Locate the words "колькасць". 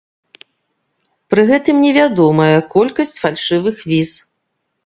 2.75-3.15